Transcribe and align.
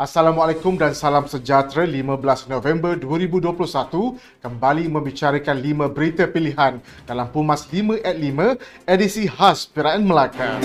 Assalamualaikum 0.00 0.80
dan 0.80 0.96
salam 0.96 1.28
sejahtera 1.28 1.84
15 1.84 2.48
November 2.48 2.96
2021 2.96 4.16
kembali 4.40 4.88
membicarakan 4.88 5.60
5 5.60 5.92
berita 5.92 6.24
pilihan 6.24 6.80
dalam 7.04 7.28
Pumas 7.28 7.68
5 7.68 8.00
at 8.00 8.16
5 8.16 8.88
edisi 8.88 9.28
khas 9.28 9.68
Perayaan 9.68 10.08
Melaka. 10.08 10.56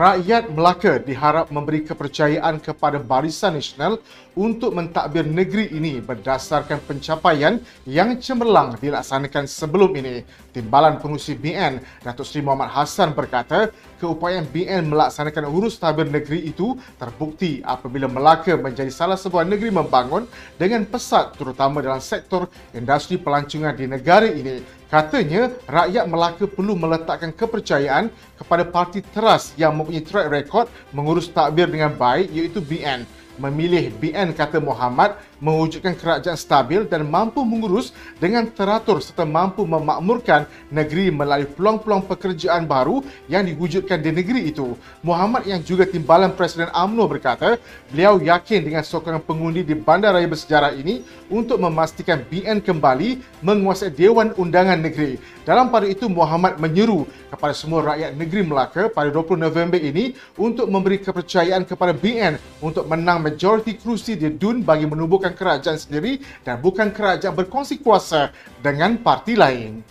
Rakyat 0.00 0.48
Melaka 0.56 0.96
diharap 0.96 1.52
memberi 1.52 1.84
kepercayaan 1.84 2.56
kepada 2.56 2.96
Barisan 2.96 3.52
Nasional 3.52 4.00
untuk 4.32 4.72
mentadbir 4.72 5.28
negeri 5.28 5.76
ini 5.76 6.00
berdasarkan 6.00 6.80
pencapaian 6.88 7.60
yang 7.84 8.16
cemerlang 8.16 8.80
dilaksanakan 8.80 9.44
sebelum 9.44 9.92
ini. 10.00 10.24
Timbalan 10.56 10.96
Pengurusi 11.04 11.36
BN 11.36 11.84
Datuk 12.00 12.24
Seri 12.24 12.40
Muhammad 12.40 12.72
Hassan 12.72 13.12
berkata, 13.12 13.76
keupayaan 14.00 14.48
BN 14.48 14.88
melaksanakan 14.88 15.52
urus 15.52 15.76
tadbir 15.76 16.08
negeri 16.08 16.48
itu 16.48 16.80
terbukti 16.96 17.60
apabila 17.60 18.08
Melaka 18.08 18.56
menjadi 18.56 18.88
salah 18.88 19.20
sebuah 19.20 19.44
negeri 19.44 19.68
membangun 19.68 20.24
dengan 20.56 20.80
pesat 20.88 21.36
terutama 21.36 21.84
dalam 21.84 22.00
sektor 22.00 22.48
industri 22.72 23.20
pelancongan 23.20 23.76
di 23.76 23.84
negara 23.84 24.32
ini 24.32 24.79
Katanya, 24.90 25.54
rakyat 25.70 26.04
Melaka 26.10 26.50
perlu 26.50 26.74
meletakkan 26.74 27.30
kepercayaan 27.30 28.10
kepada 28.34 28.66
parti 28.66 28.98
teras 28.98 29.54
yang 29.54 29.70
mempunyai 29.78 30.02
track 30.02 30.26
record 30.26 30.66
mengurus 30.90 31.30
takbir 31.30 31.70
dengan 31.70 31.94
baik 31.94 32.26
iaitu 32.34 32.58
BN. 32.58 33.06
Memilih 33.38 33.94
BN 34.00 34.34
kata 34.34 34.58
Muhammad 34.58 35.14
mewujudkan 35.40 35.96
kerajaan 35.96 36.36
stabil 36.36 36.84
dan 36.84 37.08
mampu 37.08 37.40
mengurus 37.46 37.96
dengan 38.20 38.44
teratur 38.44 39.00
serta 39.00 39.24
mampu 39.24 39.64
memakmurkan 39.64 40.44
negeri 40.68 41.08
melalui 41.08 41.48
peluang-peluang 41.48 42.04
pekerjaan 42.04 42.68
baru 42.68 43.00
yang 43.26 43.48
diwujudkan 43.48 44.02
di 44.02 44.12
negeri 44.12 44.52
itu. 44.52 44.76
Muhammad 45.00 45.48
yang 45.48 45.64
juga 45.64 45.88
timbalan 45.88 46.36
Presiden 46.36 46.68
AMNO 46.74 47.04
berkata, 47.08 47.56
beliau 47.88 48.20
yakin 48.20 48.60
dengan 48.66 48.84
sokongan 48.84 49.24
pengundi 49.24 49.64
di 49.64 49.72
bandaraya 49.72 50.28
bersejarah 50.28 50.76
ini 50.76 51.00
untuk 51.32 51.56
memastikan 51.56 52.20
BN 52.28 52.60
kembali 52.60 53.40
menguasai 53.40 53.94
Dewan 53.94 54.36
Undangan 54.36 54.76
Negeri. 54.76 55.16
Dalam 55.50 55.66
pada 55.66 55.82
itu, 55.82 56.06
Muhammad 56.06 56.62
menyeru 56.62 57.10
kepada 57.26 57.50
semua 57.50 57.82
rakyat 57.82 58.14
negeri 58.14 58.46
Melaka 58.46 58.86
pada 58.86 59.10
20 59.10 59.34
November 59.34 59.82
ini 59.82 60.14
untuk 60.38 60.70
memberi 60.70 61.02
kepercayaan 61.02 61.66
kepada 61.66 61.90
BN 61.90 62.38
untuk 62.62 62.86
menang 62.86 63.18
majoriti 63.18 63.74
kerusi 63.74 64.14
di 64.14 64.30
DUN 64.30 64.62
bagi 64.62 64.86
menubuhkan 64.86 65.34
kerajaan 65.34 65.74
sendiri 65.74 66.22
dan 66.46 66.62
bukan 66.62 66.94
kerajaan 66.94 67.34
berkongsi 67.34 67.82
kuasa 67.82 68.30
dengan 68.62 68.94
parti 69.02 69.34
lain. 69.34 69.82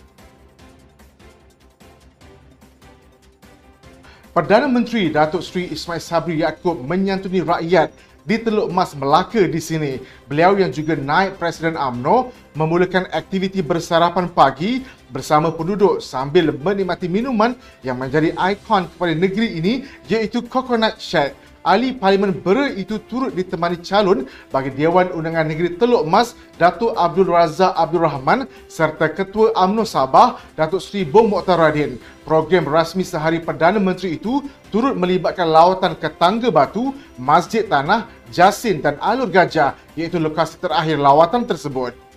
Perdana 4.32 4.64
Menteri 4.64 5.12
Datuk 5.12 5.44
Seri 5.44 5.68
Ismail 5.76 6.00
Sabri 6.00 6.40
Yaakob 6.40 6.80
menyantuni 6.80 7.44
rakyat 7.44 7.92
di 8.24 8.36
Teluk 8.40 8.68
Mas 8.72 8.92
Melaka 8.96 9.44
di 9.44 9.60
sini. 9.60 10.00
Beliau 10.28 10.56
yang 10.56 10.72
juga 10.72 10.96
naik 10.96 11.40
Presiden 11.40 11.76
AMNO 11.76 12.32
memulakan 12.56 13.08
aktiviti 13.12 13.60
bersarapan 13.64 14.28
pagi 14.30 14.84
bersama 15.10 15.50
penduduk 15.50 15.98
sambil 15.98 16.54
menikmati 16.54 17.10
minuman 17.10 17.58
yang 17.82 17.98
menjadi 17.98 18.32
ikon 18.36 18.86
kepada 18.94 19.12
negeri 19.16 19.58
ini 19.58 19.72
iaitu 20.06 20.44
Coconut 20.46 20.96
Shake. 21.02 21.49
Ahli 21.60 21.92
Parlimen 21.92 22.32
Bera 22.32 22.72
itu 22.72 22.96
turut 23.04 23.36
ditemani 23.36 23.76
calon 23.84 24.24
bagi 24.48 24.72
Dewan 24.72 25.12
Undangan 25.12 25.44
Negeri 25.44 25.76
Teluk 25.76 26.08
Mas 26.08 26.32
Datuk 26.56 26.96
Abdul 26.96 27.28
Razak 27.28 27.76
Abdul 27.76 28.08
Rahman 28.08 28.48
serta 28.64 29.12
Ketua 29.12 29.52
UMNO 29.52 29.84
Sabah 29.84 30.40
Datuk 30.56 30.80
Seri 30.80 31.04
Bong 31.04 31.28
Mokhtar 31.28 31.60
Radin. 31.60 32.00
Program 32.24 32.64
rasmi 32.64 33.04
sehari 33.04 33.44
Perdana 33.44 33.76
Menteri 33.76 34.16
itu 34.16 34.40
turut 34.72 34.96
melibatkan 34.96 35.48
lawatan 35.48 35.98
ke 36.00 36.08
Tangga 36.16 36.48
Batu, 36.48 36.96
Masjid 37.20 37.68
Tanah, 37.68 38.08
Jasin 38.32 38.80
dan 38.80 38.96
Alur 39.02 39.28
Gajah 39.28 39.76
iaitu 39.98 40.16
lokasi 40.16 40.56
terakhir 40.56 40.96
lawatan 40.96 41.44
tersebut. 41.44 42.09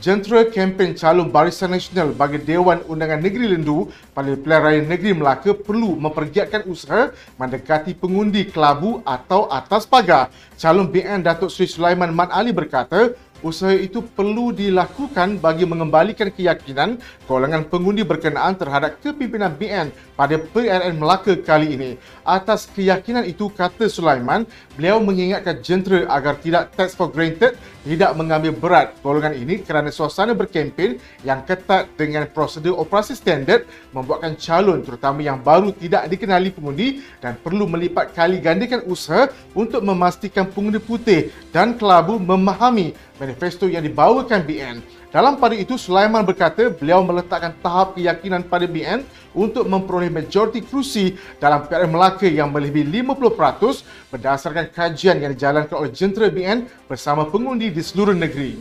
Jentera 0.00 0.48
kempen 0.48 0.96
calon 0.96 1.28
Barisan 1.28 1.76
Nasional 1.76 2.16
bagi 2.16 2.40
Dewan 2.40 2.80
Undangan 2.88 3.20
Negeri 3.20 3.52
Lendu 3.52 3.92
pada 4.16 4.32
Pilihan 4.32 4.62
Raya 4.64 4.80
Negeri 4.80 5.12
Melaka 5.12 5.52
perlu 5.52 6.00
mempergiatkan 6.00 6.64
usaha 6.64 7.12
mendekati 7.36 7.92
pengundi 7.92 8.48
kelabu 8.48 9.04
atau 9.04 9.50
atas 9.52 9.84
pagar. 9.84 10.32
Calon 10.56 10.88
BN 10.88 11.26
Datuk 11.26 11.52
Seri 11.52 11.68
Sulaiman 11.68 12.14
Mat 12.14 12.32
Ali 12.32 12.56
berkata, 12.56 13.12
usaha 13.42 13.74
itu 13.74 14.00
perlu 14.00 14.54
dilakukan 14.54 15.42
bagi 15.42 15.66
mengembalikan 15.66 16.30
keyakinan 16.30 16.96
golongan 17.26 17.66
pengundi 17.66 18.06
berkenaan 18.06 18.54
terhadap 18.54 19.02
kepimpinan 19.02 19.52
BN 19.58 19.90
pada 20.14 20.38
PRN 20.38 20.94
Melaka 20.96 21.34
kali 21.36 21.74
ini. 21.74 21.90
Atas 22.22 22.70
keyakinan 22.70 23.26
itu, 23.26 23.50
kata 23.50 23.90
Sulaiman, 23.90 24.46
beliau 24.78 25.02
mengingatkan 25.02 25.58
jentera 25.58 26.06
agar 26.06 26.38
tidak 26.38 26.70
tax 26.78 26.94
for 26.94 27.10
granted 27.10 27.58
tidak 27.82 28.14
mengambil 28.14 28.54
berat 28.54 28.94
golongan 29.02 29.34
ini 29.34 29.60
kerana 29.62 29.90
suasana 29.90 30.32
berkempen 30.32 31.02
yang 31.26 31.42
ketat 31.42 31.90
dengan 31.98 32.30
prosedur 32.30 32.78
operasi 32.78 33.18
standard 33.18 33.66
membuatkan 33.90 34.38
calon 34.38 34.86
terutama 34.86 35.20
yang 35.22 35.42
baru 35.42 35.74
tidak 35.74 36.06
dikenali 36.06 36.54
pengundi 36.54 37.02
dan 37.18 37.34
perlu 37.38 37.66
melipat 37.66 38.14
kali 38.14 38.38
gandakan 38.38 38.86
usaha 38.86 39.26
untuk 39.52 39.82
memastikan 39.82 40.46
pengundi 40.46 40.78
putih 40.78 41.34
dan 41.50 41.74
kelabu 41.74 42.22
memahami 42.22 42.94
manifesto 43.18 43.66
yang 43.66 43.82
dibawakan 43.82 44.42
BN. 44.42 45.01
Dalam 45.12 45.36
pada 45.36 45.52
itu, 45.52 45.76
Sulaiman 45.76 46.24
berkata 46.24 46.72
beliau 46.72 47.04
meletakkan 47.04 47.52
tahap 47.60 48.00
keyakinan 48.00 48.48
pada 48.48 48.64
BN 48.64 49.04
untuk 49.36 49.68
memperoleh 49.68 50.08
majoriti 50.08 50.64
kerusi 50.64 51.20
dalam 51.36 51.68
PRN 51.68 51.92
Melaka 51.92 52.24
yang 52.24 52.48
melebihi 52.48 53.04
50% 53.04 53.84
berdasarkan 54.08 54.72
kajian 54.72 55.20
yang 55.20 55.36
dijalankan 55.36 55.76
oleh 55.76 55.92
jentera 55.92 56.32
BN 56.32 56.64
bersama 56.88 57.28
pengundi 57.28 57.68
di 57.68 57.84
seluruh 57.84 58.16
negeri. 58.16 58.56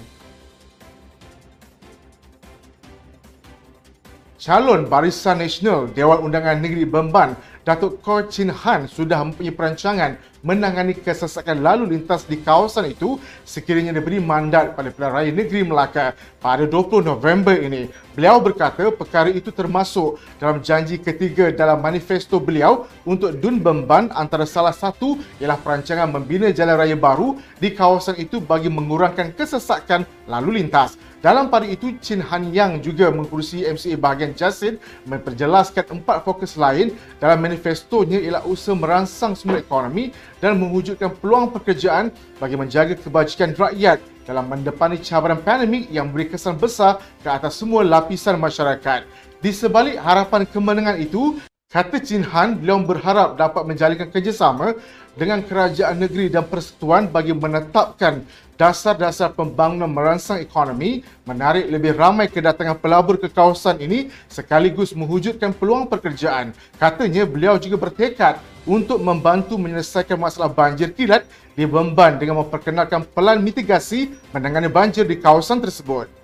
Calon 4.41 4.89
Barisan 4.91 5.39
Nasional 5.39 5.87
Dewan 5.93 6.19
Undangan 6.25 6.59
Negeri 6.59 6.83
Bemban 6.83 7.37
Datuk 7.61 8.01
Ko 8.01 8.25
Chin 8.25 8.49
Han 8.49 8.89
sudah 8.89 9.21
mempunyai 9.21 9.53
perancangan 9.53 10.17
menangani 10.41 10.97
kesesakan 10.97 11.61
lalu 11.61 11.93
lintas 11.93 12.25
di 12.25 12.41
kawasan 12.41 12.89
itu 12.89 13.21
sekiranya 13.45 13.93
diberi 13.93 14.17
mandat 14.17 14.73
pada 14.73 14.89
Pilihan 14.89 15.13
Raya 15.13 15.29
Negeri 15.29 15.61
Melaka 15.61 16.17
pada 16.41 16.65
20 16.65 17.05
November 17.05 17.53
ini. 17.53 17.93
Beliau 18.17 18.41
berkata 18.41 18.89
perkara 18.89 19.29
itu 19.29 19.53
termasuk 19.53 20.17
dalam 20.41 20.57
janji 20.65 20.97
ketiga 20.97 21.53
dalam 21.53 21.77
manifesto 21.77 22.41
beliau 22.41 22.89
untuk 23.05 23.37
Dun 23.37 23.61
Bemban 23.61 24.09
antara 24.17 24.49
salah 24.49 24.73
satu 24.73 25.21
ialah 25.37 25.61
perancangan 25.61 26.09
membina 26.09 26.49
jalan 26.49 26.81
raya 26.81 26.97
baru 26.97 27.37
di 27.61 27.77
kawasan 27.77 28.17
itu 28.17 28.41
bagi 28.41 28.73
mengurangkan 28.73 29.37
kesesakan 29.37 30.09
lalu 30.25 30.65
lintas. 30.65 30.97
Dalam 31.21 31.53
pada 31.53 31.69
itu, 31.69 31.93
Chin 32.01 32.17
Han 32.17 32.49
Yang 32.49 32.89
juga 32.89 33.13
mengurusi 33.13 33.61
MCA 33.61 33.93
bahagian 33.93 34.33
Jasin 34.33 34.81
memperjelaskan 35.05 36.01
empat 36.01 36.25
fokus 36.25 36.57
lain 36.57 36.97
dalam 37.21 37.37
manifestonya 37.37 38.17
ialah 38.25 38.41
usaha 38.49 38.73
merangsang 38.73 39.37
semula 39.37 39.61
ekonomi 39.61 40.09
dan 40.41 40.57
mewujudkan 40.57 41.13
peluang 41.21 41.53
pekerjaan 41.53 42.09
bagi 42.41 42.57
menjaga 42.57 42.97
kebajikan 42.97 43.53
rakyat 43.53 44.01
dalam 44.25 44.49
mendepani 44.49 44.97
cabaran 44.97 45.37
pandemik 45.37 45.93
yang 45.93 46.09
memberi 46.09 46.33
kesan 46.33 46.57
besar 46.57 46.97
ke 47.21 47.29
atas 47.29 47.53
semua 47.53 47.85
lapisan 47.85 48.41
masyarakat. 48.41 49.05
Di 49.45 49.53
sebalik 49.53 50.01
harapan 50.01 50.41
kemenangan 50.49 50.97
itu, 50.97 51.37
kata 51.71 52.03
Chin 52.03 52.21
Han, 52.27 52.59
beliau 52.59 52.83
berharap 52.83 53.39
dapat 53.39 53.63
menjalinkan 53.63 54.11
kerjasama 54.11 54.75
dengan 55.15 55.39
kerajaan 55.39 55.95
negeri 56.03 56.27
dan 56.27 56.43
persekutuan 56.43 57.07
bagi 57.07 57.31
menetapkan 57.31 58.23
dasar-dasar 58.59 59.33
pembangunan 59.33 59.89
merangsang 59.89 60.37
ekonomi, 60.43 61.01
menarik 61.25 61.65
lebih 61.65 61.97
ramai 61.97 62.29
kedatangan 62.29 62.77
pelabur 62.77 63.17
ke 63.17 63.31
kawasan 63.31 63.81
ini 63.81 64.11
sekaligus 64.29 64.93
mewujudkan 64.93 65.55
peluang 65.55 65.89
pekerjaan. 65.89 66.53
Katanya 66.77 67.25
beliau 67.25 67.57
juga 67.57 67.79
bertekad 67.81 68.37
untuk 68.67 69.01
membantu 69.01 69.57
menyelesaikan 69.57 70.19
masalah 70.19 70.51
banjir 70.51 70.93
kilat 70.93 71.25
di 71.57 71.65
Bemban 71.65 72.21
dengan 72.21 72.45
memperkenalkan 72.45 73.01
pelan 73.15 73.41
mitigasi 73.41 74.13
menangani 74.29 74.69
banjir 74.69 75.09
di 75.09 75.17
kawasan 75.17 75.57
tersebut. 75.57 76.20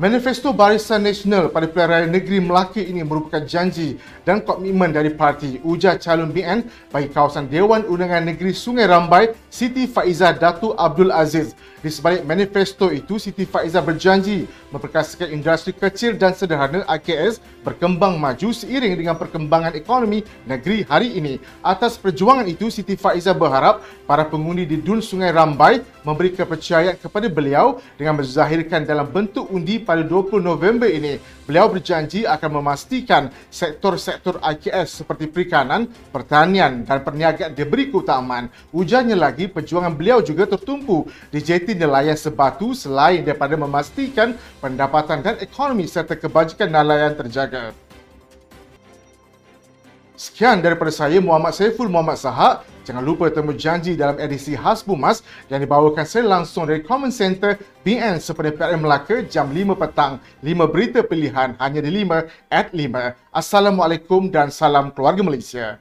Manifesto 0.00 0.56
Barisan 0.56 1.04
Nasional 1.04 1.52
pada 1.52 1.68
Pilihan 1.68 1.92
Raya 1.92 2.08
Negeri 2.08 2.40
Melaka 2.40 2.80
ini 2.80 3.04
merupakan 3.04 3.44
janji 3.44 4.00
dan 4.24 4.40
komitmen 4.40 4.96
dari 4.96 5.12
parti 5.12 5.60
ujar 5.60 6.00
calon 6.00 6.32
BN 6.32 6.64
bagi 6.88 7.12
kawasan 7.12 7.52
Dewan 7.52 7.84
Undangan 7.84 8.24
Negeri 8.24 8.56
Sungai 8.56 8.88
Rambai 8.88 9.36
Siti 9.52 9.84
Faiza 9.84 10.32
Datu 10.32 10.72
Abdul 10.72 11.12
Aziz. 11.12 11.52
Di 11.80 11.88
sebalik 11.88 12.28
manifesto 12.28 12.92
itu, 12.92 13.16
Siti 13.16 13.48
Faiza 13.48 13.80
berjanji 13.80 14.44
memperkasakan 14.68 15.32
industri 15.32 15.72
kecil 15.72 16.12
dan 16.12 16.36
sederhana 16.36 16.84
IKS 16.84 17.40
berkembang 17.64 18.20
maju 18.20 18.52
seiring 18.52 19.00
dengan 19.00 19.16
perkembangan 19.16 19.72
ekonomi 19.72 20.20
negeri 20.44 20.84
hari 20.84 21.16
ini. 21.16 21.40
Atas 21.64 21.96
perjuangan 21.96 22.44
itu, 22.44 22.68
Siti 22.68 23.00
Faiza 23.00 23.32
berharap 23.32 23.80
para 24.04 24.28
pengundi 24.28 24.68
di 24.68 24.76
Dun 24.76 25.00
Sungai 25.00 25.32
Rambai 25.32 25.80
memberi 26.04 26.36
kepercayaan 26.36 27.00
kepada 27.00 27.32
beliau 27.32 27.80
dengan 27.96 28.20
menzahirkan 28.20 28.84
dalam 28.84 29.08
bentuk 29.08 29.48
undi 29.48 29.80
pada 29.90 30.06
20 30.06 30.38
November 30.38 30.86
ini. 30.86 31.18
Beliau 31.50 31.66
berjanji 31.66 32.22
akan 32.22 32.62
memastikan 32.62 33.34
sektor-sektor 33.50 34.38
IKS 34.38 35.02
seperti 35.02 35.26
perikanan, 35.26 35.90
pertanian 36.14 36.86
dan 36.86 37.02
perniagaan 37.02 37.58
diberi 37.58 37.90
keutamaan. 37.90 38.46
Ujarnya 38.70 39.18
lagi, 39.18 39.50
perjuangan 39.50 39.98
beliau 39.98 40.22
juga 40.22 40.46
tertumpu 40.46 41.10
di 41.34 41.42
JT 41.42 41.74
nelayan 41.74 42.14
sebatu 42.14 42.70
selain 42.70 43.26
daripada 43.26 43.58
memastikan 43.58 44.38
pendapatan 44.62 45.26
dan 45.26 45.34
ekonomi 45.42 45.90
serta 45.90 46.14
kebajikan 46.14 46.70
nelayan 46.70 47.18
terjaga. 47.18 47.74
Sekian 50.14 50.62
daripada 50.62 50.92
saya 50.94 51.18
Muhammad 51.18 51.56
Saiful 51.56 51.90
Muhammad 51.90 52.20
Sahak. 52.20 52.62
Jangan 52.90 53.06
lupa 53.06 53.30
temu 53.30 53.54
janji 53.54 53.94
dalam 53.94 54.18
edisi 54.18 54.58
Khas 54.58 54.82
Bumas 54.82 55.22
yang 55.46 55.62
dibawakan 55.62 56.02
saya 56.02 56.26
langsung 56.26 56.66
dari 56.66 56.82
Common 56.82 57.14
Center 57.14 57.54
BN 57.86 58.18
seperti 58.18 58.58
PRM 58.58 58.82
Melaka 58.82 59.22
jam 59.30 59.46
5 59.46 59.78
petang. 59.78 60.18
5 60.42 60.66
berita 60.66 60.98
pilihan 61.06 61.54
hanya 61.62 61.86
di 61.86 62.02
5 62.02 62.26
at 62.50 62.74
5. 62.74 63.14
Assalamualaikum 63.30 64.26
dan 64.26 64.50
salam 64.50 64.90
keluarga 64.90 65.22
Malaysia. 65.22 65.78